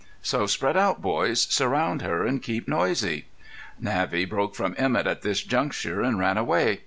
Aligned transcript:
So 0.23 0.47
spread 0.47 0.75
out, 0.77 0.99
boys; 0.99 1.43
surround 1.43 2.01
her 2.01 2.25
and 2.25 2.41
keep 2.41 2.67
noisy." 2.67 3.25
Navvy 3.79 4.25
broke 4.25 4.55
from 4.55 4.73
Emett 4.79 5.05
at 5.05 5.21
this 5.21 5.43
juncture 5.43 6.01
and 6.01 6.17
ran 6.17 6.39
away. 6.39 6.79